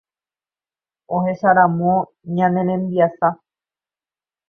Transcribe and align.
Ohecharamo 1.15 1.93
ñane 2.35 2.61
rembiasa 2.67 3.27